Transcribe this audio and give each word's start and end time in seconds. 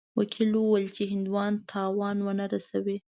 وکیل 0.19 0.51
وویل 0.55 0.87
چې 0.95 1.03
هندوان 1.13 1.53
تاوان 1.71 2.17
ونه 2.21 2.45
رسوي. 2.53 2.97